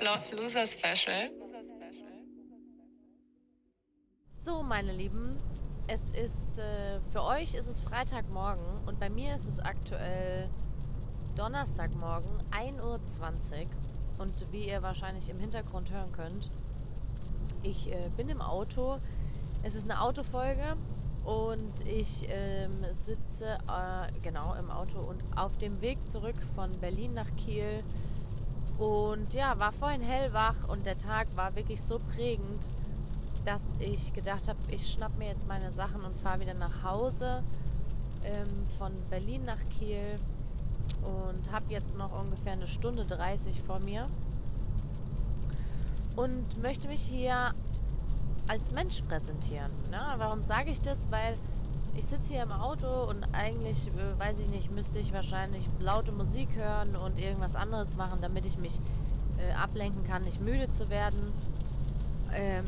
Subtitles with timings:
[0.00, 1.28] Life Love Loser Special.
[4.30, 5.36] So, meine Lieben,
[5.86, 10.48] es ist äh, für euch ist es Freitagmorgen und bei mir ist es aktuell
[11.36, 13.00] Donnerstagmorgen 1.20 Uhr
[14.18, 16.50] und wie ihr wahrscheinlich im Hintergrund hören könnt,
[17.62, 18.98] ich äh, bin im Auto.
[19.62, 20.76] Es ist eine Autofolge
[21.24, 27.12] und ich ähm, sitze äh, genau im Auto und auf dem Weg zurück von Berlin
[27.12, 27.82] nach Kiel.
[28.82, 32.72] Und ja, war vorhin hellwach und der Tag war wirklich so prägend,
[33.44, 37.44] dass ich gedacht habe, ich schnapp mir jetzt meine Sachen und fahre wieder nach Hause
[38.24, 40.18] ähm, von Berlin nach Kiel
[41.00, 44.08] und habe jetzt noch ungefähr eine Stunde 30 vor mir
[46.16, 47.54] und möchte mich hier
[48.48, 49.70] als Mensch präsentieren.
[49.92, 50.00] Ne?
[50.16, 51.08] Warum sage ich das?
[51.12, 51.36] Weil
[51.94, 56.12] ich sitze hier im Auto und eigentlich, äh, weiß ich nicht, müsste ich wahrscheinlich laute
[56.12, 58.80] Musik hören und irgendwas anderes machen, damit ich mich
[59.38, 61.32] äh, ablenken kann, nicht müde zu werden.
[62.34, 62.64] Ähm,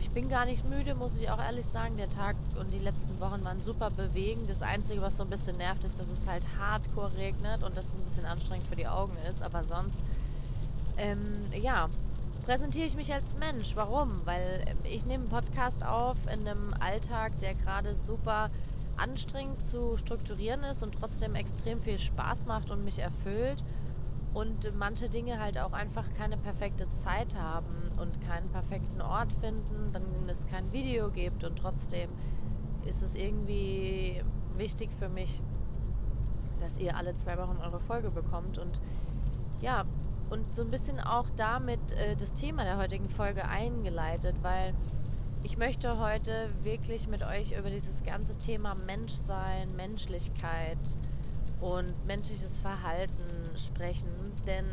[0.00, 1.96] ich bin gar nicht müde, muss ich auch ehrlich sagen.
[1.96, 4.50] Der Tag und die letzten Wochen waren super bewegend.
[4.50, 7.88] Das Einzige, was so ein bisschen nervt, ist, dass es halt hardcore regnet und dass
[7.88, 9.42] es ein bisschen anstrengend für die Augen ist.
[9.42, 10.00] Aber sonst,
[10.96, 11.20] ähm,
[11.52, 11.88] ja,
[12.44, 13.74] präsentiere ich mich als Mensch.
[13.74, 14.20] Warum?
[14.24, 18.50] Weil ich nehme einen Podcast auf in einem Alltag, der gerade super
[18.96, 23.64] anstrengend zu strukturieren ist und trotzdem extrem viel Spaß macht und mich erfüllt.
[24.34, 29.92] Und manche Dinge halt auch einfach keine perfekte Zeit haben und keinen perfekten Ort finden,
[29.92, 32.10] dann es kein Video gibt und trotzdem
[32.84, 34.22] ist es irgendwie
[34.56, 35.40] wichtig für mich,
[36.58, 38.58] dass ihr alle zwei Wochen eure Folge bekommt.
[38.58, 38.80] Und
[39.60, 39.84] ja,
[40.34, 44.74] und so ein bisschen auch damit äh, das Thema der heutigen Folge eingeleitet, weil
[45.44, 50.78] ich möchte heute wirklich mit euch über dieses ganze Thema Menschsein, Menschlichkeit
[51.60, 54.08] und menschliches Verhalten sprechen,
[54.46, 54.66] denn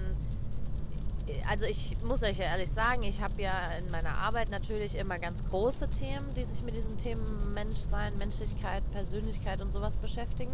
[1.48, 5.20] also ich muss euch ja ehrlich sagen, ich habe ja in meiner Arbeit natürlich immer
[5.20, 10.52] ganz große Themen, die sich mit diesen Themen Menschsein, Menschlichkeit, Persönlichkeit und sowas beschäftigen.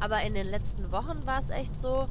[0.00, 2.06] Aber in den letzten Wochen war es echt so,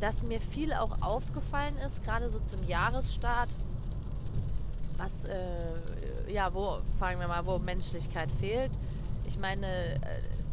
[0.00, 3.56] dass mir viel auch aufgefallen ist, gerade so zum Jahresstart,
[4.96, 5.36] was, äh,
[6.28, 8.72] ja, wo, fragen wir mal, wo Menschlichkeit fehlt.
[9.26, 9.98] Ich meine, äh,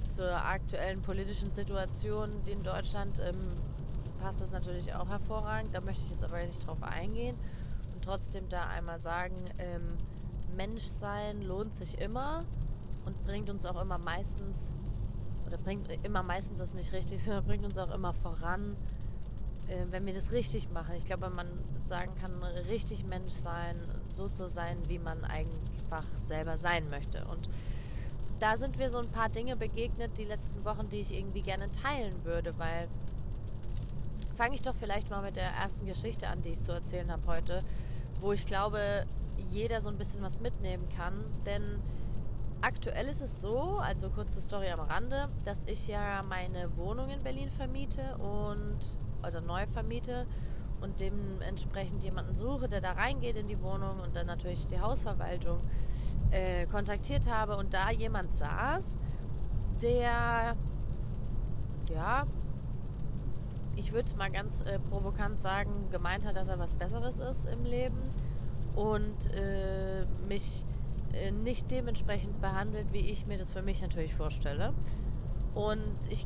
[0.09, 3.35] zur aktuellen politischen Situation in Deutschland ähm,
[4.21, 5.73] passt das natürlich auch hervorragend.
[5.73, 7.35] Da möchte ich jetzt aber nicht drauf eingehen
[7.93, 9.97] und trotzdem da einmal sagen, ähm,
[10.55, 12.45] Menschsein lohnt sich immer
[13.05, 14.73] und bringt uns auch immer meistens,
[15.45, 18.75] oder bringt immer meistens das nicht richtig, sondern bringt uns auch immer voran
[19.89, 20.95] wenn wir das richtig machen.
[20.95, 21.47] Ich glaube, man
[21.81, 23.75] sagen kann, richtig Mensch sein,
[24.11, 27.25] so zu sein, wie man einfach selber sein möchte.
[27.25, 27.49] Und
[28.39, 31.71] da sind mir so ein paar Dinge begegnet die letzten Wochen, die ich irgendwie gerne
[31.71, 32.87] teilen würde, weil
[34.35, 37.25] fange ich doch vielleicht mal mit der ersten Geschichte an, die ich zu erzählen habe
[37.27, 37.63] heute,
[38.19, 39.05] wo ich glaube,
[39.51, 41.23] jeder so ein bisschen was mitnehmen kann.
[41.45, 41.79] Denn
[42.61, 47.19] aktuell ist es so, also kurze Story am Rande, dass ich ja meine Wohnung in
[47.19, 48.77] Berlin vermiete und
[49.25, 50.25] also neu vermiete
[50.81, 55.59] und dementsprechend jemanden suche, der da reingeht in die Wohnung und dann natürlich die Hausverwaltung
[56.31, 58.99] äh, kontaktiert habe und da jemand saß,
[59.81, 60.55] der
[61.89, 62.25] ja,
[63.75, 67.63] ich würde mal ganz äh, provokant sagen, gemeint hat, dass er was Besseres ist im
[67.63, 67.99] Leben
[68.75, 70.65] und äh, mich
[71.13, 74.73] äh, nicht dementsprechend behandelt, wie ich mir das für mich natürlich vorstelle.
[75.53, 76.25] Und ich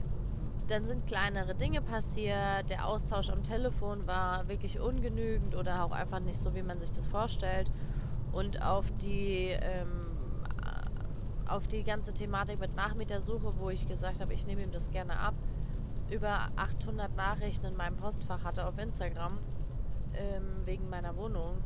[0.69, 6.19] dann sind kleinere Dinge passiert, der Austausch am Telefon war wirklich ungenügend oder auch einfach
[6.19, 7.71] nicht so, wie man sich das vorstellt.
[8.31, 10.05] Und auf die, ähm,
[11.47, 15.19] auf die ganze Thematik mit Nachmietersuche, wo ich gesagt habe, ich nehme ihm das gerne
[15.19, 15.33] ab,
[16.11, 19.39] über 800 Nachrichten in meinem Postfach hatte auf Instagram
[20.13, 21.57] ähm, wegen meiner Wohnung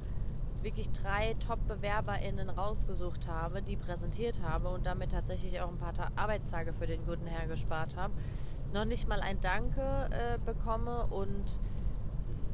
[0.64, 6.10] wirklich drei Top-BewerberInnen rausgesucht habe, die präsentiert habe und damit tatsächlich auch ein paar Ta
[6.16, 8.14] Arbeitstage für den guten Herr gespart habe
[8.74, 11.60] noch nicht mal ein Danke äh, bekomme und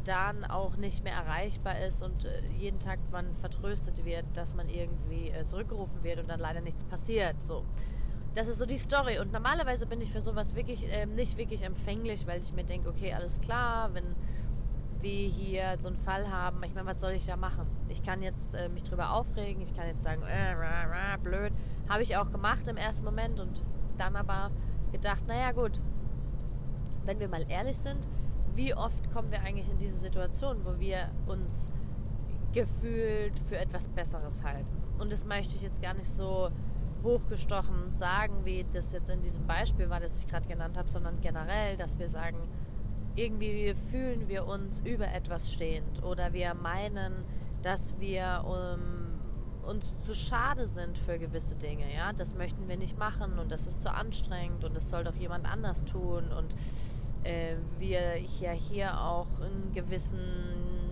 [0.03, 4.69] dann auch nicht mehr erreichbar ist und äh, jeden Tag man vertröstet wird, dass man
[4.69, 7.41] irgendwie äh, zurückgerufen wird und dann leider nichts passiert.
[7.41, 7.63] So.
[8.35, 9.19] Das ist so die Story.
[9.19, 12.89] Und normalerweise bin ich für sowas wirklich äh, nicht wirklich empfänglich, weil ich mir denke,
[12.89, 14.15] okay, alles klar, wenn
[15.01, 17.65] wir hier so einen Fall haben, ich meine, was soll ich da machen?
[17.87, 21.53] Ich kann jetzt äh, mich drüber aufregen, ich kann jetzt sagen, äh, rah, rah, blöd.
[21.87, 23.63] Habe ich auch gemacht im ersten Moment und
[23.97, 24.51] dann aber
[24.91, 25.81] gedacht, naja gut,
[27.05, 28.09] wenn wir mal ehrlich sind,
[28.53, 31.71] wie oft kommen wir eigentlich in diese Situation, wo wir uns
[32.53, 34.67] gefühlt für etwas Besseres halten?
[34.99, 36.49] Und das möchte ich jetzt gar nicht so
[37.03, 41.21] hochgestochen sagen, wie das jetzt in diesem Beispiel war, das ich gerade genannt habe, sondern
[41.21, 42.37] generell, dass wir sagen,
[43.19, 47.25] irgendwie fühlen wir uns über etwas stehend oder wir meinen,
[47.61, 51.93] dass wir um, uns zu schade sind für gewisse Dinge.
[51.93, 55.15] Ja, das möchten wir nicht machen und das ist zu anstrengend und das soll doch
[55.15, 56.55] jemand anders tun und
[57.23, 60.19] äh, wir ja hier auch einen gewissen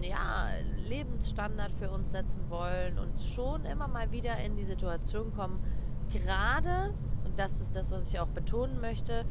[0.02, 0.50] ja,
[0.88, 5.64] Lebensstandard für uns setzen wollen und schon immer mal wieder in die Situation kommen,
[6.12, 6.94] gerade,
[7.26, 9.26] und das ist das, was ich auch betonen möchte,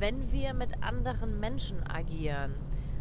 [0.00, 2.54] wenn wir mit anderen Menschen agieren.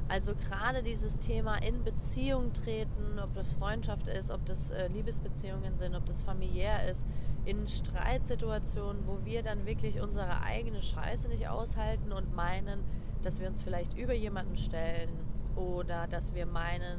[0.10, 5.78] Also gerade dieses Thema in Beziehung treten, ob das Freundschaft ist, ob das äh, Liebesbeziehungen
[5.78, 7.07] sind, ob das familiär ist,
[7.46, 12.84] in Streitsituationen, wo wir dann wirklich unsere eigene Scheiße nicht aushalten und meinen,
[13.22, 15.10] dass wir uns vielleicht über jemanden stellen
[15.56, 16.98] oder dass wir meinen,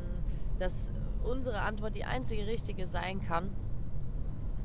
[0.59, 0.93] dass
[1.25, 3.51] unsere Antwort die einzige richtige sein kann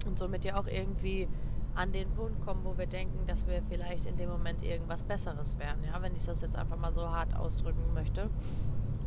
[0.05, 1.27] und somit ja auch irgendwie
[1.75, 5.59] an den Punkt kommen, wo wir denken, dass wir vielleicht in dem Moment irgendwas Besseres
[5.59, 8.29] wären, ja, wenn ich das jetzt einfach mal so hart ausdrücken möchte.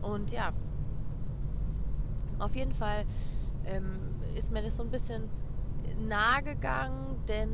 [0.03, 0.53] Und ja,
[2.39, 3.05] auf jeden Fall
[3.65, 3.99] ähm,
[4.37, 5.29] ist mir das so ein bisschen
[6.07, 7.51] nahe gegangen, denn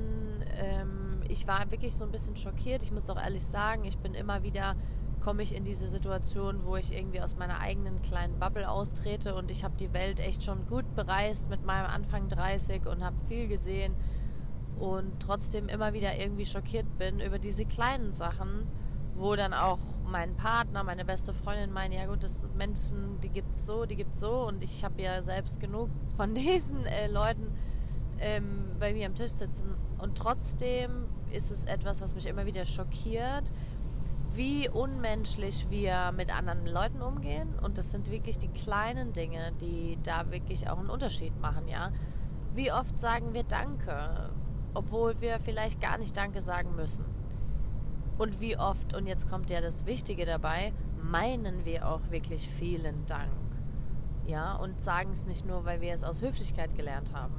[0.57, 2.83] ähm, ich war wirklich so ein bisschen schockiert.
[2.83, 4.77] Ich muss auch ehrlich sagen, ich bin immer wieder
[5.25, 9.51] komme ich in diese Situation, wo ich irgendwie aus meiner eigenen kleinen Bubble austrete und
[9.51, 13.49] ich habe die Welt echt schon gut bereist mit meinem Anfang 30 und habe viel
[13.49, 13.95] gesehen
[14.79, 18.67] und trotzdem immer wieder irgendwie schockiert bin über diese kleinen Sachen,
[19.17, 23.65] wo dann auch mein Partner, meine beste Freundin meinen, ja gut, das Menschen, die gibt's
[23.65, 27.53] so, die gibt's so und ich habe ja selbst genug von diesen äh, Leuten
[28.19, 32.65] ähm, bei mir am Tisch sitzen und trotzdem ist es etwas, was mich immer wieder
[32.65, 33.53] schockiert,
[34.35, 39.99] wie unmenschlich wir mit anderen Leuten umgehen und das sind wirklich die kleinen Dinge, die
[40.03, 41.93] da wirklich auch einen Unterschied machen, ja.
[42.55, 44.31] Wie oft sagen wir Danke?
[44.75, 47.05] Obwohl wir vielleicht gar nicht Danke sagen müssen.
[48.19, 50.73] Und wie oft, und jetzt kommt ja das Wichtige dabei,
[51.03, 53.31] meinen wir auch wirklich vielen Dank.
[54.27, 57.35] Ja, und sagen es nicht nur, weil wir es aus Höflichkeit gelernt haben.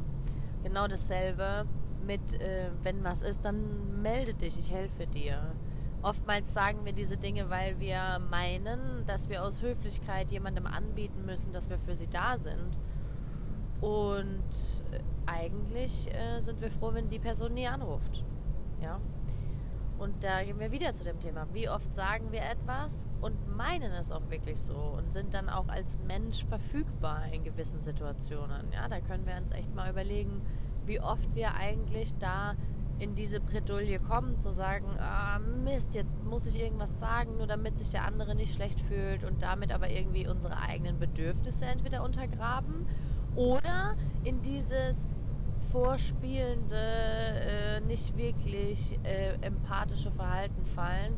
[0.63, 1.65] Genau dasselbe
[2.05, 5.41] mit, äh, wenn was ist, dann melde dich, ich helfe dir.
[6.03, 11.51] Oftmals sagen wir diese Dinge, weil wir meinen, dass wir aus Höflichkeit jemandem anbieten müssen,
[11.51, 12.79] dass wir für sie da sind.
[13.81, 18.23] Und äh, eigentlich äh, sind wir froh, wenn die Person nie anruft.
[18.81, 18.99] Ja.
[19.97, 21.47] Und da gehen wir wieder zu dem Thema.
[21.53, 25.69] Wie oft sagen wir etwas und meinen es auch wirklich so und sind dann auch
[25.69, 28.71] als Mensch verfügbar in gewissen Situationen.
[28.73, 30.41] Ja, da können wir uns echt mal überlegen,
[30.85, 32.55] wie oft wir eigentlich da
[32.99, 37.77] in diese Bredouille kommen, zu sagen, ah, Mist, jetzt muss ich irgendwas sagen, nur damit
[37.77, 42.87] sich der andere nicht schlecht fühlt und damit aber irgendwie unsere eigenen Bedürfnisse entweder untergraben
[43.35, 45.07] oder in dieses
[45.71, 51.13] vorspielende, äh, nicht wirklich äh, empathische Verhalten fallen,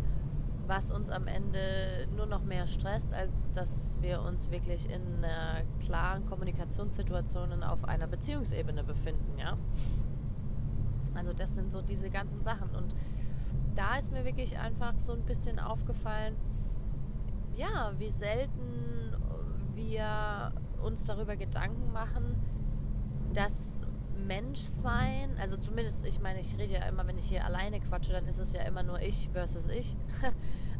[0.66, 5.62] was uns am Ende nur noch mehr stresst, als dass wir uns wirklich in einer
[5.86, 9.58] klaren Kommunikationssituation auf einer Beziehungsebene befinden, ja.
[11.16, 12.96] Also das sind so diese ganzen Sachen und
[13.76, 16.36] da ist mir wirklich einfach so ein bisschen aufgefallen,
[17.56, 19.16] ja, wie selten
[19.74, 20.52] wir
[20.84, 22.36] uns darüber Gedanken machen,
[23.34, 23.82] dass
[24.26, 28.28] Menschsein, also zumindest, ich meine, ich rede ja immer, wenn ich hier alleine quatsche, dann
[28.28, 29.96] ist es ja immer nur ich versus ich.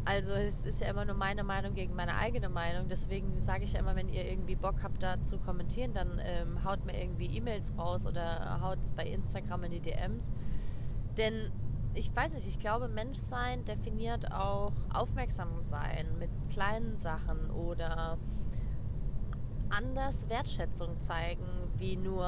[0.06, 2.88] Also es ist ja immer nur meine Meinung gegen meine eigene Meinung.
[2.88, 6.64] Deswegen sage ich ja immer, wenn ihr irgendwie Bock habt, da zu kommentieren, dann ähm,
[6.64, 10.32] haut mir irgendwie E-Mails raus oder haut bei Instagram in die DMs.
[11.18, 11.52] Denn
[11.94, 18.18] ich weiß nicht, ich glaube, Menschsein definiert auch aufmerksam sein mit kleinen Sachen oder
[19.70, 21.46] anders Wertschätzung zeigen,
[21.78, 22.26] wie nur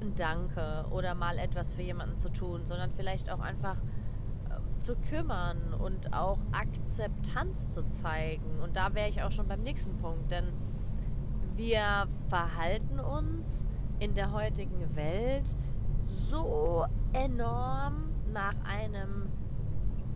[0.00, 4.96] ein Danke oder mal etwas für jemanden zu tun, sondern vielleicht auch einfach äh, zu
[4.96, 8.60] kümmern und auch Akzeptanz zu zeigen.
[8.62, 10.52] Und da wäre ich auch schon beim nächsten Punkt, denn
[11.56, 13.64] wir verhalten uns
[14.00, 15.54] in der heutigen Welt
[16.00, 19.30] so enorm nach einem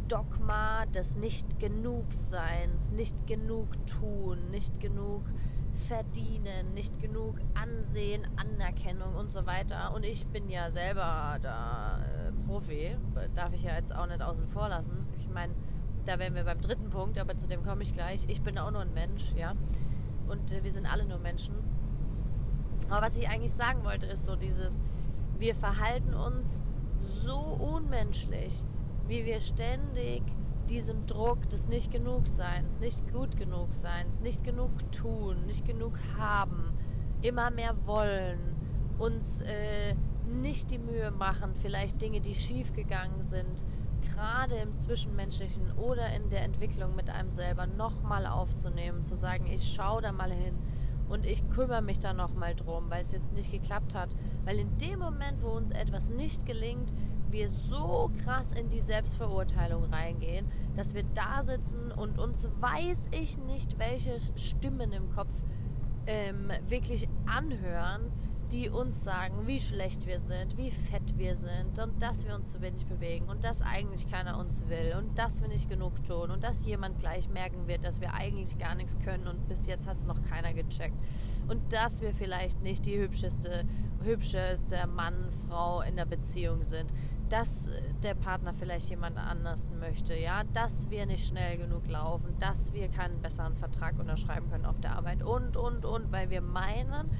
[0.08, 5.22] Dogma des Nicht-Genug-Seins, nicht genug tun, nicht genug
[5.78, 9.92] verdienen, nicht genug Ansehen, Anerkennung und so weiter.
[9.94, 12.97] Und ich bin ja selber da äh, Profi,
[13.35, 15.06] darf ich ja jetzt auch nicht außen vor lassen.
[15.18, 15.54] Ich meine,
[16.06, 18.25] da wären wir beim dritten Punkt, aber zu dem komme ich gleich.
[18.28, 19.54] Ich bin auch nur ein Mensch, ja.
[20.28, 21.54] Und äh, wir sind alle nur Menschen.
[22.88, 24.80] Aber was ich eigentlich sagen wollte, ist so dieses,
[25.38, 26.62] wir verhalten uns
[27.00, 28.64] so unmenschlich,
[29.06, 30.23] wie wir ständig
[30.70, 35.98] diesem Druck des nicht genug Seins, nicht gut genug Seins, nicht genug tun, nicht genug
[36.18, 36.72] haben,
[37.22, 38.38] immer mehr wollen,
[38.98, 39.94] uns äh,
[40.26, 43.66] nicht die Mühe machen, vielleicht Dinge, die schief gegangen sind,
[44.02, 49.75] gerade im Zwischenmenschlichen oder in der Entwicklung mit einem selber nochmal aufzunehmen, zu sagen, ich
[49.75, 50.54] schaue da mal hin
[51.08, 54.10] und ich kümmere mich da nochmal drum, weil es jetzt nicht geklappt hat.
[54.44, 56.94] Weil in dem Moment, wo uns etwas nicht gelingt,
[57.32, 63.38] wir so krass in die Selbstverurteilung reingehen, dass wir da sitzen und uns weiß ich
[63.38, 65.32] nicht, welche Stimmen im Kopf
[66.06, 68.11] ähm, wirklich anhören,
[68.52, 72.52] die uns sagen, wie schlecht wir sind, wie fett wir sind und dass wir uns
[72.52, 76.30] zu wenig bewegen und dass eigentlich keiner uns will und dass wir nicht genug tun
[76.30, 79.87] und dass jemand gleich merken wird, dass wir eigentlich gar nichts können und bis jetzt
[79.87, 80.97] hat es noch keiner gecheckt.
[81.49, 83.64] Und dass wir vielleicht nicht die hübscheste,
[84.02, 85.14] hübscheste Mann,
[85.47, 86.92] Frau in der Beziehung sind,
[87.28, 87.68] dass
[88.02, 92.88] der Partner vielleicht jemand anders möchte, ja, dass wir nicht schnell genug laufen, dass wir
[92.88, 97.11] keinen besseren Vertrag unterschreiben können auf der Arbeit und, und, und, weil wir meinen,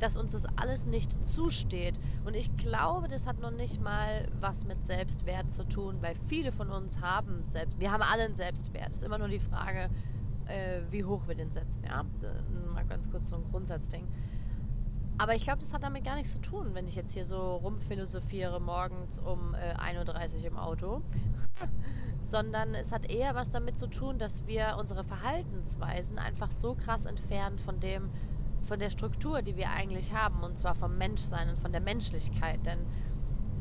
[0.00, 2.00] dass uns das alles nicht zusteht.
[2.24, 6.52] Und ich glaube, das hat noch nicht mal was mit Selbstwert zu tun, weil viele
[6.52, 8.90] von uns haben Selbst, wir haben alle einen Selbstwert.
[8.90, 9.88] Es ist immer nur die Frage,
[10.46, 11.84] äh, wie hoch wir den setzen.
[11.84, 14.06] Ja, äh, mal ganz kurz so ein Grundsatzding.
[15.16, 17.56] Aber ich glaube, das hat damit gar nichts zu tun, wenn ich jetzt hier so
[17.56, 21.02] rumphilosophiere morgens um äh, 1.30 Uhr im Auto.
[22.20, 27.06] Sondern es hat eher was damit zu tun, dass wir unsere Verhaltensweisen einfach so krass
[27.06, 28.10] entfernen von dem,
[28.64, 32.64] von der Struktur, die wir eigentlich haben, und zwar vom Menschsein und von der Menschlichkeit.
[32.66, 32.80] Denn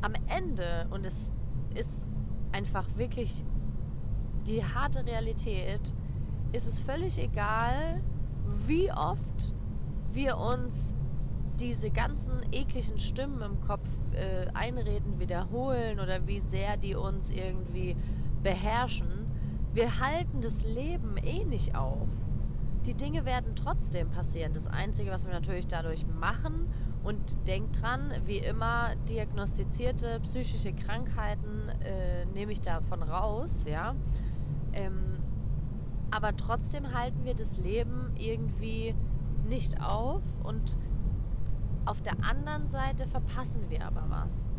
[0.02, 1.32] am Ende, und es
[1.76, 2.08] ist
[2.52, 3.44] einfach wirklich
[4.48, 5.94] die harte Realität,
[6.52, 8.02] ist es völlig egal,
[8.66, 9.54] wie oft
[10.14, 10.96] wir uns
[11.60, 17.96] diese ganzen ekligen Stimmen im Kopf äh, einreden, wiederholen oder wie sehr die uns irgendwie
[18.42, 19.32] beherrschen.
[19.74, 22.10] Wir halten das Leben eh nicht auf
[22.86, 24.54] die Dinge werden trotzdem passieren.
[24.54, 26.68] Das Einzige, was wir natürlich dadurch machen
[27.04, 33.96] und denkt dran, wie immer, diagnostizierte psychische Krankheiten äh, nehme ich davon raus, ja.
[34.74, 35.18] Ähm,
[36.12, 38.94] aber trotzdem halten wir das Leben irgendwie
[39.48, 40.78] nicht auf und
[41.86, 44.50] auf der anderen Seite verpassen wir aber was,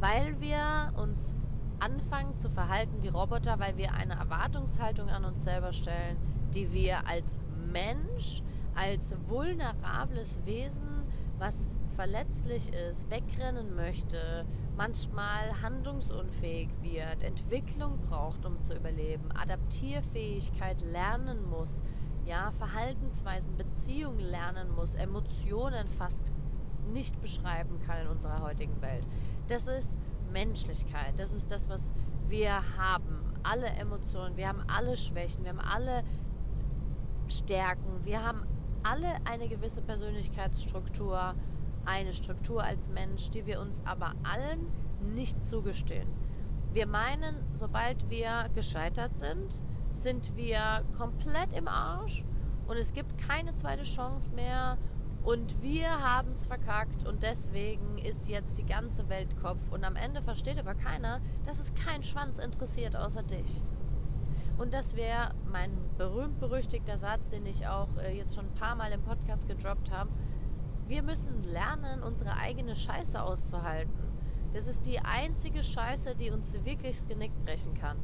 [0.00, 1.34] weil wir uns
[1.78, 6.16] anfangen zu verhalten wie Roboter, weil wir eine Erwartungshaltung an uns selber stellen,
[6.54, 7.40] die wir als
[7.72, 8.42] Mensch
[8.76, 11.04] als vulnerables Wesen,
[11.38, 11.66] was
[11.96, 14.44] verletzlich ist, wegrennen möchte,
[14.76, 21.82] manchmal handlungsunfähig wird, Entwicklung braucht, um zu überleben, Adaptierfähigkeit lernen muss,
[22.26, 26.32] ja, Verhaltensweisen, Beziehungen lernen muss, Emotionen fast
[26.92, 29.06] nicht beschreiben kann in unserer heutigen Welt.
[29.48, 29.98] Das ist
[30.32, 31.92] Menschlichkeit, das ist das, was
[32.28, 33.22] wir haben.
[33.42, 36.02] Alle Emotionen, wir haben alle Schwächen, wir haben alle
[37.28, 38.04] Stärken.
[38.04, 38.46] Wir haben
[38.82, 41.34] alle eine gewisse Persönlichkeitsstruktur,
[41.84, 44.66] eine Struktur als Mensch, die wir uns aber allen
[45.14, 46.08] nicht zugestehen.
[46.72, 49.62] Wir meinen, sobald wir gescheitert sind,
[49.92, 52.24] sind wir komplett im Arsch
[52.66, 54.76] und es gibt keine zweite Chance mehr
[55.26, 59.96] und wir haben es verkackt und deswegen ist jetzt die ganze Welt Kopf und am
[59.96, 63.60] Ende versteht aber keiner, dass es kein Schwanz interessiert außer dich.
[64.56, 68.92] Und das wäre mein berühmt-berüchtigter Satz, den ich auch äh, jetzt schon ein paar Mal
[68.92, 70.10] im Podcast gedroppt habe.
[70.86, 73.92] Wir müssen lernen, unsere eigene Scheiße auszuhalten.
[74.54, 77.96] Das ist die einzige Scheiße, die uns wirklich das Genick brechen kann.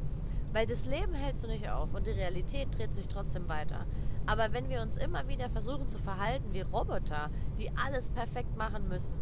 [0.51, 3.85] Weil das Leben hält so nicht auf und die Realität dreht sich trotzdem weiter.
[4.25, 8.87] Aber wenn wir uns immer wieder versuchen zu verhalten wie Roboter, die alles perfekt machen
[8.87, 9.15] müssen,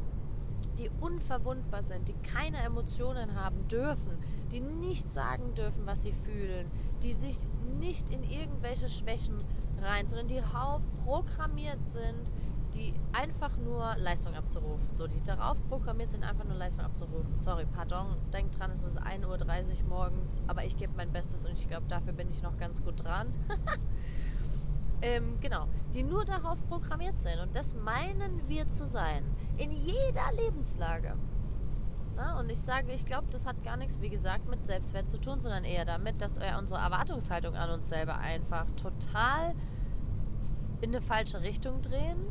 [0.78, 4.18] die unverwundbar sind, die keine Emotionen haben dürfen,
[4.52, 6.70] die nicht sagen dürfen, was sie fühlen,
[7.04, 7.38] die sich
[7.80, 9.44] nicht in irgendwelche Schwächen
[9.82, 12.32] rein, sondern die darauf programmiert sind,
[12.76, 14.88] die einfach nur Leistung abzurufen.
[14.94, 17.40] So, die darauf programmiert sind, einfach nur Leistung abzurufen.
[17.40, 21.54] Sorry, pardon, denkt dran, es ist 1.30 Uhr morgens, aber ich gebe mein Bestes und
[21.54, 23.34] ich glaube, dafür bin ich noch ganz gut dran.
[25.02, 27.40] ähm, genau, die nur darauf programmiert sind.
[27.40, 29.24] Und das meinen wir zu sein.
[29.58, 31.16] In jeder Lebenslage.
[32.16, 35.20] Na, und ich sage, ich glaube, das hat gar nichts, wie gesagt, mit Selbstwert zu
[35.20, 39.56] tun, sondern eher damit, dass unsere Erwartungshaltung an uns selber einfach total
[40.82, 42.28] in eine falsche Richtung drehen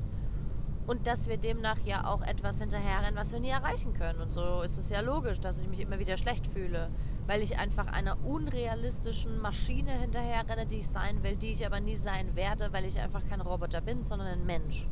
[0.86, 4.20] und dass wir demnach ja auch etwas hinterherrennen, was wir nie erreichen können.
[4.20, 6.90] Und so ist es ja logisch, dass ich mich immer wieder schlecht fühle,
[7.30, 11.94] weil ich einfach einer unrealistischen Maschine hinterherrenne, die ich sein will, die ich aber nie
[11.94, 14.88] sein werde, weil ich einfach kein Roboter bin, sondern ein Mensch.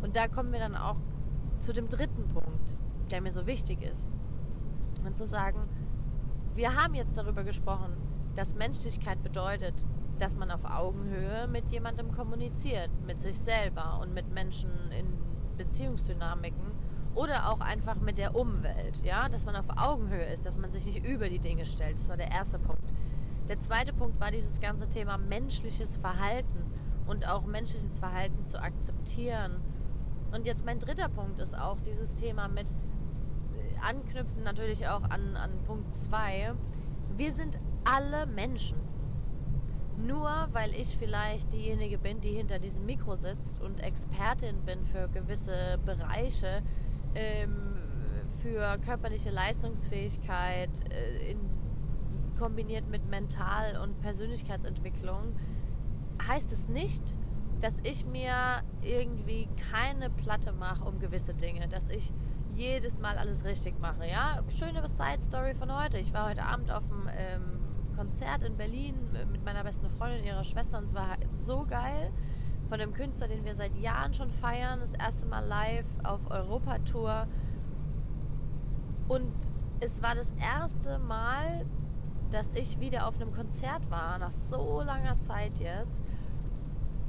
[0.00, 0.98] Und da kommen wir dann auch
[1.58, 2.76] zu dem dritten Punkt,
[3.10, 4.08] der mir so wichtig ist.
[5.04, 5.68] Und zu sagen,
[6.54, 7.96] wir haben jetzt darüber gesprochen,
[8.36, 9.84] dass Menschlichkeit bedeutet,
[10.20, 15.08] dass man auf Augenhöhe mit jemandem kommuniziert, mit sich selber und mit Menschen in
[15.56, 16.70] Beziehungsdynamiken
[17.14, 20.84] Oder auch einfach mit der Umwelt, ja, dass man auf Augenhöhe ist, dass man sich
[20.86, 21.96] nicht über die Dinge stellt.
[21.96, 22.92] Das war der erste Punkt.
[23.48, 26.72] Der zweite Punkt war dieses ganze Thema menschliches Verhalten
[27.06, 29.60] und auch menschliches Verhalten zu akzeptieren.
[30.32, 32.74] Und jetzt mein dritter Punkt ist auch dieses Thema mit äh,
[33.86, 36.54] anknüpfen natürlich auch an, an Punkt 2.
[37.16, 38.78] Wir sind alle Menschen.
[39.96, 45.08] Nur weil ich vielleicht diejenige bin, die hinter diesem Mikro sitzt und Expertin bin für
[45.08, 46.62] gewisse Bereiche,
[47.14, 47.74] ähm,
[48.42, 51.40] für körperliche Leistungsfähigkeit äh, in,
[52.38, 55.36] kombiniert mit Mental- und Persönlichkeitsentwicklung,
[56.26, 57.02] heißt es nicht,
[57.60, 62.12] dass ich mir irgendwie keine Platte mache um gewisse Dinge, dass ich
[62.54, 64.06] jedes Mal alles richtig mache.
[64.06, 65.98] Ja, schöne Side Story von heute.
[65.98, 68.96] Ich war heute Abend auf dem ähm, Konzert in Berlin
[69.32, 72.12] mit meiner besten Freundin, ihrer Schwester und es war so geil
[72.74, 77.28] von einem Künstler, den wir seit Jahren schon feiern, das erste Mal live auf Europatour.
[79.06, 79.32] Und
[79.78, 81.64] es war das erste Mal,
[82.32, 86.02] dass ich wieder auf einem Konzert war, nach so langer Zeit jetzt.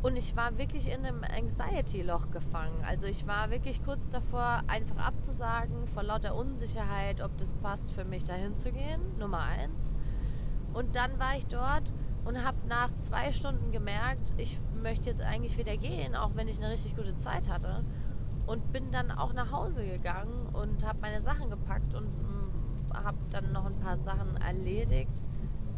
[0.03, 2.83] Und ich war wirklich in einem Anxiety-Loch gefangen.
[2.85, 8.05] Also ich war wirklich kurz davor, einfach abzusagen, vor lauter Unsicherheit, ob das passt für
[8.05, 9.17] mich, dahin zu gehen.
[9.17, 9.95] Nummer eins.
[10.75, 11.91] Und dann war ich dort
[12.25, 16.57] und habe nach zwei Stunden gemerkt, ich möchte jetzt eigentlich wieder gehen, auch wenn ich
[16.57, 17.83] eine richtig gute Zeit hatte.
[18.47, 23.17] Und bin dann auch nach Hause gegangen und habe meine Sachen gepackt und mm, habe
[23.31, 25.23] dann noch ein paar Sachen erledigt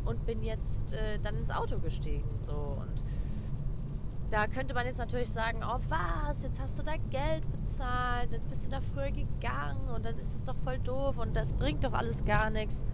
[0.03, 2.27] und bin jetzt äh, dann ins Auto gestiegen.
[2.37, 3.03] So und
[4.29, 8.49] da könnte man jetzt natürlich sagen, oh was, jetzt hast du da Geld bezahlt, jetzt
[8.49, 11.85] bist du da früher gegangen und dann ist es doch voll doof und das bringt
[11.85, 12.85] doch alles gar nichts.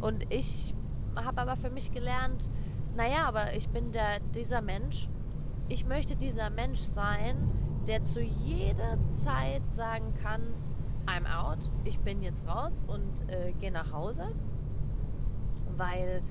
[0.00, 0.74] Und ich
[1.16, 2.48] habe aber für mich gelernt,
[2.96, 5.08] naja, aber ich bin der, dieser Mensch.
[5.68, 7.36] Ich möchte dieser Mensch sein,
[7.86, 10.42] der zu jeder Zeit sagen kann,
[11.06, 14.32] I'm out, ich bin jetzt raus und äh, gehe nach Hause,
[15.76, 16.22] weil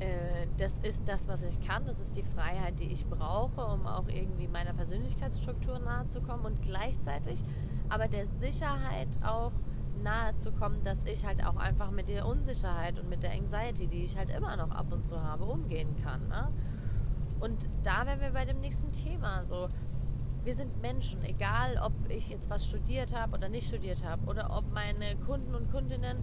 [0.00, 3.86] äh, das ist das, was ich kann, das ist die Freiheit, die ich brauche, um
[3.86, 6.44] auch irgendwie meiner Persönlichkeitsstruktur nahe zu kommen.
[6.44, 7.44] Und gleichzeitig
[7.88, 9.52] aber der Sicherheit auch
[10.02, 13.86] nahe zu kommen, dass ich halt auch einfach mit der Unsicherheit und mit der Anxiety,
[13.86, 16.28] die ich halt immer noch ab und zu habe, umgehen kann.
[16.28, 16.50] Ne?
[17.40, 19.44] Und da wären wir bei dem nächsten Thema.
[19.44, 19.68] So,
[20.44, 24.56] wir sind Menschen, egal ob ich jetzt was studiert habe oder nicht studiert habe oder
[24.56, 26.18] ob meine Kunden und Kundinnen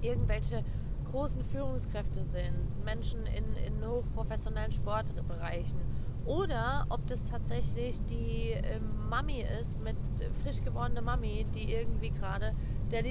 [0.00, 0.64] irgendwelche
[1.04, 5.80] großen Führungskräfte sind, Menschen in, in hochprofessionellen Sportbereichen
[6.24, 12.10] oder ob das tatsächlich die äh, Mami ist, mit äh, frisch gewordene Mami, die irgendwie
[12.10, 12.54] gerade
[12.90, 13.02] der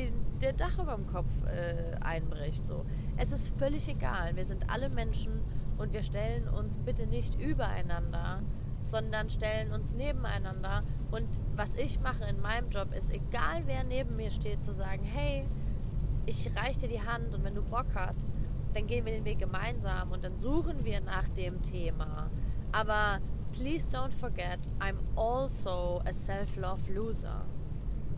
[0.42, 2.66] der Dach über dem Kopf äh, einbricht.
[2.66, 2.86] So.
[3.18, 4.36] Es ist völlig egal.
[4.36, 5.42] Wir sind alle Menschen
[5.78, 8.42] und wir stellen uns bitte nicht übereinander,
[8.82, 10.84] sondern stellen uns nebeneinander.
[11.12, 15.04] Und was ich mache in meinem Job ist, egal wer neben mir steht, zu sagen,
[15.04, 15.46] hey,
[16.26, 18.32] ich reiche dir die Hand und wenn du Bock hast,
[18.74, 22.30] dann gehen wir den Weg gemeinsam und dann suchen wir nach dem Thema.
[22.78, 23.20] Aber
[23.54, 27.44] please don't forget, I'm also a self-love loser.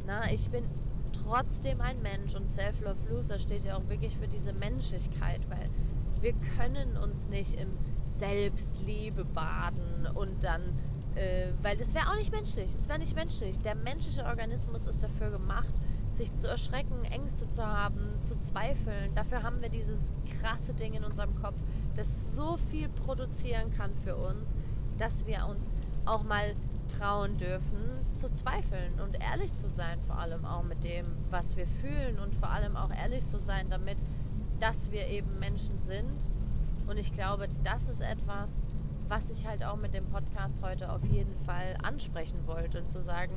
[0.05, 0.65] Na, ich bin
[1.13, 5.69] trotzdem ein Mensch und self-love loser steht ja auch wirklich für diese Menschlichkeit, weil
[6.19, 7.69] wir können uns nicht im
[8.05, 10.61] Selbstliebe baden und dann,
[11.15, 12.69] äh, weil das wäre auch nicht menschlich.
[12.73, 13.59] Das wäre nicht menschlich.
[13.59, 15.73] Der menschliche Organismus ist dafür gemacht,
[16.11, 19.13] sich zu erschrecken, Ängste zu haben, zu zweifeln.
[19.15, 21.55] Dafür haben wir dieses krasse Ding in unserem Kopf,
[21.95, 24.55] das so viel produzieren kann für uns,
[24.97, 25.73] dass wir uns
[26.05, 26.53] auch mal
[26.87, 27.77] trauen dürfen,
[28.13, 32.33] zu zweifeln und ehrlich zu sein, vor allem auch mit dem, was wir fühlen und
[32.35, 33.97] vor allem auch ehrlich zu sein damit,
[34.59, 36.31] dass wir eben Menschen sind.
[36.87, 38.63] Und ich glaube, das ist etwas,
[39.07, 43.01] was ich halt auch mit dem Podcast heute auf jeden Fall ansprechen wollte und zu
[43.01, 43.33] sagen,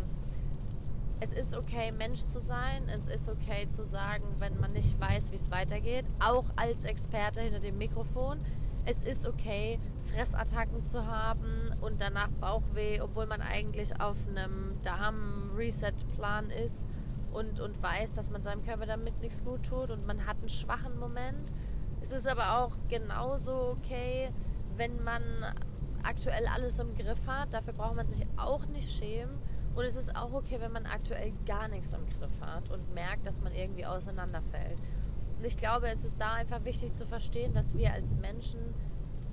[1.22, 2.88] es ist okay, Mensch zu sein.
[2.88, 6.04] Es ist okay zu sagen, wenn man nicht weiß, wie es weitergeht.
[6.18, 8.40] Auch als Experte hinter dem Mikrofon.
[8.86, 9.78] Es ist okay,
[10.12, 16.86] Fressattacken zu haben und danach Bauchweh, obwohl man eigentlich auf einem Darm-Reset-Plan ist
[17.32, 20.48] und, und weiß, dass man seinem Körper damit nichts gut tut und man hat einen
[20.48, 21.54] schwachen Moment.
[22.00, 24.30] Es ist aber auch genauso okay,
[24.76, 25.22] wenn man
[26.02, 27.54] aktuell alles im Griff hat.
[27.54, 29.38] Dafür braucht man sich auch nicht schämen
[29.74, 33.26] und es ist auch okay, wenn man aktuell gar nichts im Griff hat und merkt,
[33.26, 34.78] dass man irgendwie auseinanderfällt.
[35.38, 38.60] Und ich glaube, es ist da einfach wichtig zu verstehen, dass wir als Menschen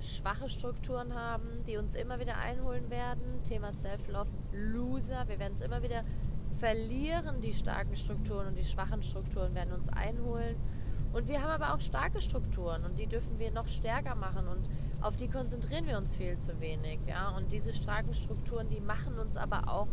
[0.00, 3.42] schwache Strukturen haben, die uns immer wieder einholen werden.
[3.44, 5.28] Thema Self-Love, Loser.
[5.28, 6.04] Wir werden es immer wieder
[6.58, 10.56] verlieren, die starken Strukturen und die schwachen Strukturen werden uns einholen.
[11.12, 14.70] Und wir haben aber auch starke Strukturen und die dürfen wir noch stärker machen und
[15.00, 17.00] auf die konzentrieren wir uns viel zu wenig.
[17.06, 17.30] Ja?
[17.30, 19.88] Und diese starken Strukturen, die machen uns aber auch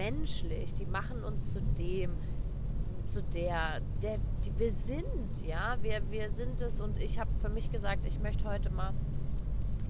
[0.00, 2.12] menschlich, die machen uns zu dem,
[3.08, 6.80] zu der, der die wir sind, ja, wir, wir sind es.
[6.80, 8.94] Und ich habe für mich gesagt, ich möchte heute mal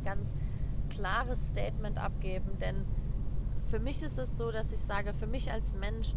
[0.05, 0.35] ganz
[0.89, 2.85] klares Statement abgeben, denn
[3.67, 6.15] für mich ist es so, dass ich sage, für mich als Mensch,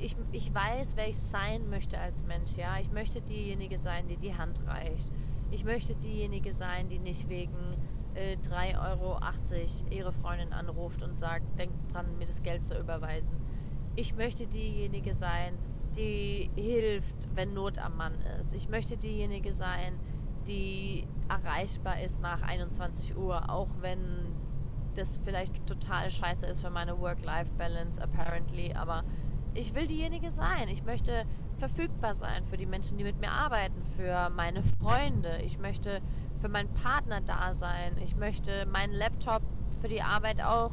[0.00, 4.16] ich, ich weiß, wer ich sein möchte als Mensch, ja, ich möchte diejenige sein, die
[4.16, 5.12] die Hand reicht.
[5.52, 7.76] Ich möchte diejenige sein, die nicht wegen
[8.14, 9.20] äh, 3,80 Euro
[9.90, 13.36] ihre Freundin anruft und sagt, denkt dran, mir das Geld zu überweisen.
[13.96, 15.58] Ich möchte diejenige sein,
[15.96, 18.54] die hilft, wenn Not am Mann ist.
[18.54, 19.98] Ich möchte diejenige sein,
[20.46, 24.00] die erreichbar ist nach 21 Uhr, auch wenn
[24.94, 28.74] das vielleicht total scheiße ist für meine Work-Life-Balance, apparently.
[28.74, 29.04] Aber
[29.54, 30.68] ich will diejenige sein.
[30.68, 31.24] Ich möchte
[31.58, 35.40] verfügbar sein für die Menschen, die mit mir arbeiten, für meine Freunde.
[35.44, 36.00] Ich möchte
[36.42, 37.96] für meinen Partner da sein.
[38.02, 39.42] Ich möchte meinen Laptop
[39.80, 40.72] für die Arbeit auch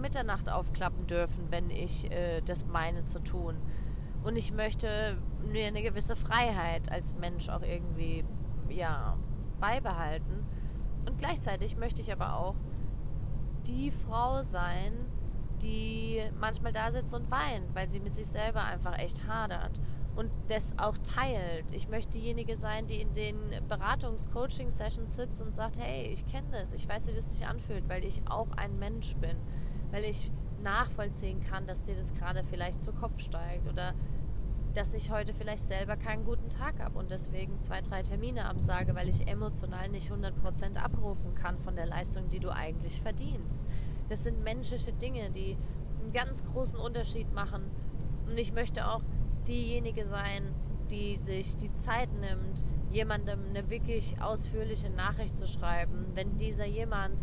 [0.00, 3.56] Mitternacht aufklappen dürfen, wenn ich äh, das meine zu tun.
[4.22, 8.24] Und ich möchte mir eine gewisse Freiheit als Mensch auch irgendwie
[8.68, 9.16] ja,
[9.58, 10.46] beibehalten.
[11.08, 12.54] Und gleichzeitig möchte ich aber auch
[13.66, 14.92] die Frau sein,
[15.60, 19.80] die manchmal da sitzt und weint, weil sie mit sich selber einfach echt hadert
[20.20, 21.72] und das auch teilt.
[21.72, 26.74] Ich möchte diejenige sein, die in den Beratungs-Coaching-Sessions sitzt und sagt, hey, ich kenne das,
[26.74, 29.38] ich weiß, wie das sich anfühlt, weil ich auch ein Mensch bin,
[29.92, 30.30] weil ich
[30.62, 33.94] nachvollziehen kann, dass dir das gerade vielleicht zu Kopf steigt oder
[34.74, 38.94] dass ich heute vielleicht selber keinen guten Tag habe und deswegen zwei, drei Termine absage,
[38.94, 43.66] weil ich emotional nicht 100% abrufen kann von der Leistung, die du eigentlich verdienst.
[44.10, 45.56] Das sind menschliche Dinge, die
[46.02, 47.62] einen ganz großen Unterschied machen.
[48.28, 49.00] Und ich möchte auch
[49.48, 50.54] diejenige sein,
[50.90, 57.22] die sich die Zeit nimmt, jemandem eine wirklich ausführliche Nachricht zu schreiben, wenn dieser jemand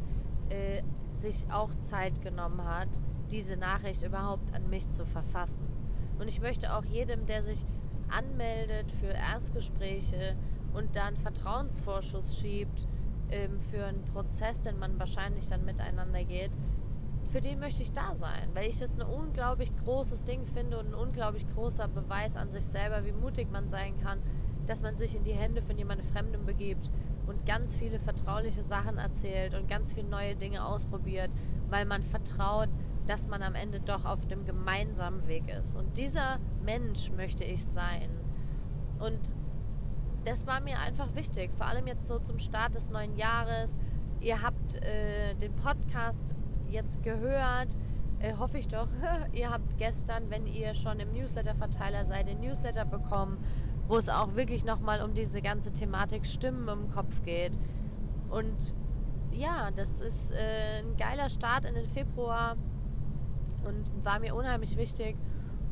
[0.50, 0.82] äh,
[1.14, 2.90] sich auch Zeit genommen hat,
[3.32, 5.68] diese Nachricht überhaupt an mich zu verfassen.
[6.20, 7.66] Und ich möchte auch jedem, der sich
[8.10, 10.36] anmeldet für Erstgespräche
[10.74, 12.88] und dann Vertrauensvorschuss schiebt
[13.30, 16.52] ähm, für einen Prozess, den man wahrscheinlich dann miteinander geht,
[17.30, 20.90] für den möchte ich da sein, weil ich das ein unglaublich großes Ding finde und
[20.90, 24.20] ein unglaublich großer Beweis an sich selber, wie mutig man sein kann,
[24.66, 26.92] dass man sich in die Hände von jemandem Fremdem begibt
[27.26, 31.30] und ganz viele vertrauliche Sachen erzählt und ganz viele neue Dinge ausprobiert,
[31.70, 32.70] weil man vertraut,
[33.08, 35.76] dass man am Ende doch auf dem gemeinsamen Weg ist.
[35.76, 38.10] Und dieser Mensch möchte ich sein.
[39.00, 39.20] Und
[40.26, 43.80] das war mir einfach wichtig, vor allem jetzt so zum Start des neuen Jahres.
[44.20, 46.36] Ihr habt äh, den Podcast
[46.70, 47.78] jetzt gehört,
[48.20, 48.88] äh, hoffe ich doch.
[49.34, 53.38] ihr habt gestern, wenn ihr schon im Newsletter-Verteiler seid, den Newsletter bekommen,
[53.88, 57.58] wo es auch wirklich nochmal um diese ganze Thematik Stimmen im Kopf geht.
[58.30, 58.74] Und
[59.32, 62.58] ja, das ist äh, ein geiler Start in den Februar
[63.66, 65.16] und war mir unheimlich wichtig.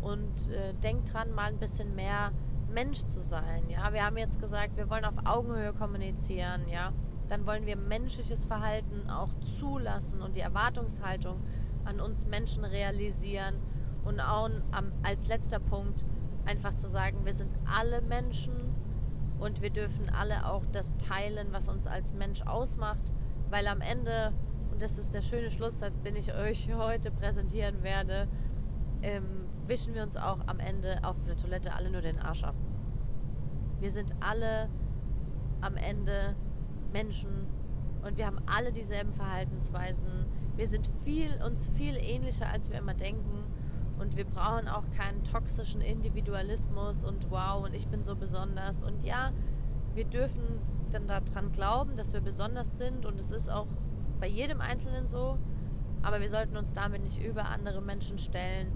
[0.02, 2.32] Und äh, denkt dran, mal ein bisschen mehr
[2.72, 3.70] Mensch zu sein.
[3.70, 6.68] Ja, wir haben jetzt gesagt, wir wollen auf Augenhöhe kommunizieren.
[6.68, 6.92] Ja,
[7.30, 11.42] dann wollen wir menschliches Verhalten auch zulassen und die Erwartungshaltung
[11.84, 13.56] an uns Menschen realisieren.
[14.04, 14.50] Und auch
[15.02, 16.06] als letzter Punkt
[16.46, 18.54] einfach zu sagen, wir sind alle Menschen
[19.40, 23.12] und wir dürfen alle auch das teilen, was uns als Mensch ausmacht,
[23.50, 24.32] weil am Ende
[24.76, 28.28] und das ist der schöne Schlusssatz, den ich euch heute präsentieren werde,
[29.02, 32.56] ähm, wischen wir uns auch am Ende auf der Toilette alle nur den Arsch ab.
[33.80, 34.68] Wir sind alle
[35.62, 36.36] am Ende
[36.96, 37.48] Menschen
[38.04, 40.08] und wir haben alle dieselben Verhaltensweisen.
[40.56, 43.44] Wir sind viel, uns viel ähnlicher, als wir immer denken.
[44.00, 48.84] Und wir brauchen auch keinen toxischen Individualismus und wow, und ich bin so besonders.
[48.84, 49.32] Und ja,
[49.94, 50.44] wir dürfen
[50.92, 53.06] dann daran glauben, dass wir besonders sind.
[53.06, 53.68] Und es ist auch
[54.20, 55.38] bei jedem Einzelnen so,
[56.02, 58.68] aber wir sollten uns damit nicht über andere Menschen stellen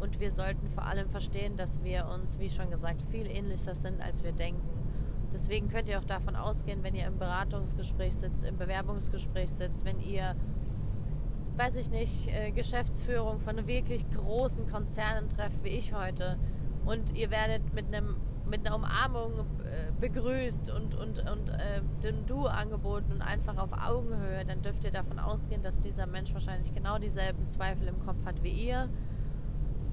[0.00, 4.00] und wir sollten vor allem verstehen, dass wir uns, wie schon gesagt, viel ähnlicher sind,
[4.00, 4.77] als wir denken.
[5.32, 10.00] Deswegen könnt ihr auch davon ausgehen, wenn ihr im Beratungsgespräch sitzt, im Bewerbungsgespräch sitzt, wenn
[10.00, 10.34] ihr,
[11.56, 16.38] weiß ich nicht, äh, Geschäftsführung von wirklich großen Konzernen trefft, wie ich heute,
[16.84, 18.16] und ihr werdet mit einem
[18.48, 23.70] mit einer Umarmung äh, begrüßt und, und, und äh, dem Du angeboten und einfach auf
[23.72, 28.24] Augenhöhe, dann dürft ihr davon ausgehen, dass dieser Mensch wahrscheinlich genau dieselben Zweifel im Kopf
[28.24, 28.88] hat wie ihr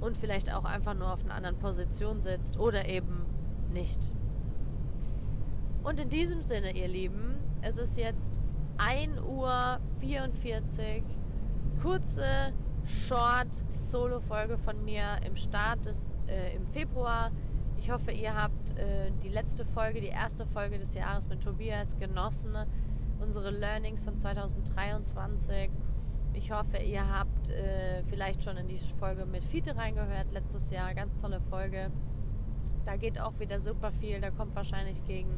[0.01, 3.25] und vielleicht auch einfach nur auf einer anderen Position sitzt oder eben
[3.71, 4.11] nicht.
[5.85, 8.41] Und in diesem Sinne, ihr Lieben, es ist jetzt
[8.77, 11.03] 1 Uhr 44,
[11.81, 12.51] kurze
[12.83, 17.31] Short-Solo-Folge von mir im Start des, äh, im Februar
[17.77, 21.97] ich hoffe, ihr habt äh, die letzte Folge, die erste Folge des Jahres mit Tobias
[21.97, 22.55] genossen.
[23.19, 25.69] Unsere Learnings von 2023.
[26.33, 30.93] Ich hoffe, ihr habt äh, vielleicht schon in die Folge mit Fiete reingehört letztes Jahr.
[30.93, 31.91] Ganz tolle Folge.
[32.85, 34.19] Da geht auch wieder super viel.
[34.21, 35.37] Da kommt wahrscheinlich gegen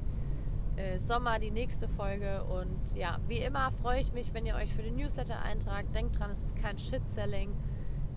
[0.78, 2.44] äh, Sommer die nächste Folge.
[2.46, 5.94] Und ja, wie immer freue ich mich, wenn ihr euch für den Newsletter eintragt.
[5.94, 7.54] Denkt dran, es ist kein Shit-Selling.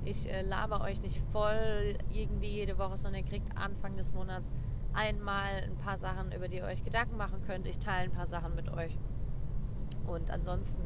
[0.04, 4.52] Ich äh, laber euch nicht voll irgendwie jede Woche, sondern ihr kriegt Anfang des Monats
[4.92, 7.66] einmal ein paar Sachen, über die ihr euch Gedanken machen könnt.
[7.66, 8.98] Ich teile ein paar Sachen mit euch.
[10.06, 10.82] Und ansonsten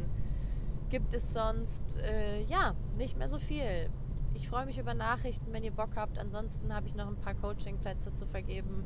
[0.90, 3.88] gibt es sonst, äh, ja, nicht mehr so viel.
[4.34, 6.18] Ich freue mich über Nachrichten, wenn ihr Bock habt.
[6.18, 8.84] Ansonsten habe ich noch ein paar Coaching-Plätze zu vergeben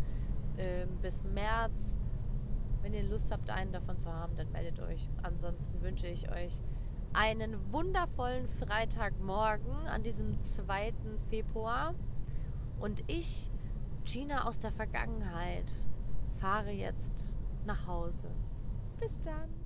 [0.57, 1.97] äh, bis März.
[2.83, 5.09] Wenn ihr Lust habt, einen davon zu haben, dann meldet euch.
[5.23, 6.61] Ansonsten wünsche ich euch
[7.13, 10.93] einen wundervollen Freitagmorgen an diesem 2.
[11.29, 11.95] Februar.
[12.81, 13.51] Und ich,
[14.05, 15.71] Gina aus der Vergangenheit,
[16.39, 17.33] fahre jetzt
[17.67, 18.29] nach Hause.
[19.01, 19.58] Bis dann.